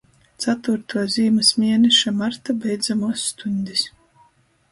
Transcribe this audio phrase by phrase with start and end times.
[0.43, 3.85] Catūrtuo zīmys mieneša marta beidzamuos stuņdis.